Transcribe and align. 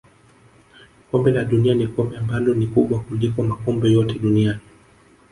kombe 1.11 1.31
la 1.31 1.43
dunia 1.43 1.73
ni 1.73 1.87
kombe 1.87 2.17
ambalo 2.17 2.53
ni 2.53 2.67
kubwa 2.67 2.99
kuliko 2.99 3.43
makombe 3.43 3.91
yote 3.91 4.19
duniani 4.19 4.59